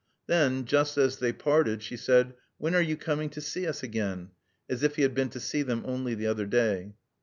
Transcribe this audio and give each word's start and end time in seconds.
Then, 0.25 0.65
just 0.65 0.97
as 0.97 1.17
they 1.19 1.31
parted, 1.31 1.83
she 1.83 1.95
said, 1.95 2.33
"When 2.57 2.73
are 2.73 2.81
you 2.81 2.97
coming 2.97 3.29
to 3.29 3.39
see 3.39 3.67
us 3.67 3.83
again?" 3.83 4.31
as 4.67 4.81
if 4.81 4.95
he 4.95 5.03
had 5.03 5.13
been 5.13 5.29
to 5.29 5.39
see 5.39 5.61
them 5.61 5.83
only 5.85 6.15
the 6.15 6.25
other 6.25 6.47
day. 6.47 6.95